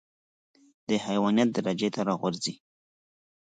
[0.87, 2.53] د حيوانيت درجې ته راغورځي.